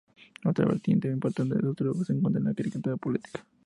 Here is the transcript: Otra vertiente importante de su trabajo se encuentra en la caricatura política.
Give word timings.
Otra 0.45 0.65
vertiente 0.65 1.09
importante 1.09 1.53
de 1.57 1.61
su 1.61 1.75
trabajo 1.75 2.03
se 2.03 2.13
encuentra 2.13 2.39
en 2.39 2.45
la 2.45 2.55
caricatura 2.55 2.97
política. 2.97 3.45